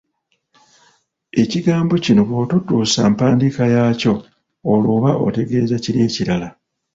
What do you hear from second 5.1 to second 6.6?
otegeeza kiri ekirala.